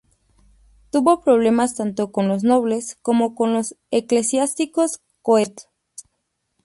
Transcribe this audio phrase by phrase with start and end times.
[0.91, 5.69] Tuvo problemas tanto con los nobles como con los eclesiásticos coetáneos.